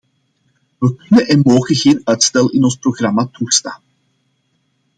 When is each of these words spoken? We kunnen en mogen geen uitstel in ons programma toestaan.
We 0.79 0.95
kunnen 0.95 1.27
en 1.27 1.39
mogen 1.43 1.75
geen 1.75 2.01
uitstel 2.03 2.49
in 2.49 2.63
ons 2.63 2.75
programma 2.75 3.27
toestaan. 3.31 3.81